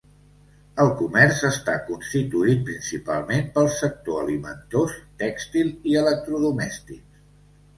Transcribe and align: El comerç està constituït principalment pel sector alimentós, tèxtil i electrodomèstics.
El 0.83 0.87
comerç 1.01 1.41
està 1.49 1.75
constituït 1.89 2.63
principalment 2.69 3.45
pel 3.59 3.69
sector 3.75 4.23
alimentós, 4.23 4.97
tèxtil 5.25 5.71
i 5.93 5.95
electrodomèstics. 6.05 7.23